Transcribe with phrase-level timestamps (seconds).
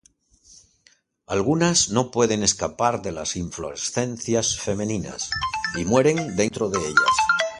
[1.27, 5.29] Algunas no pueden escapar de las inflorescencias femeninas
[5.77, 7.17] y mueren dentro de ellas.